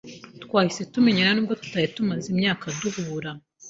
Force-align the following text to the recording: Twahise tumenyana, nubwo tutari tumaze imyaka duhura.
Twahise 0.43 0.81
tumenyana, 0.93 1.31
nubwo 1.33 1.53
tutari 1.61 1.87
tumaze 1.95 2.25
imyaka 2.33 2.65
duhura. 2.79 3.31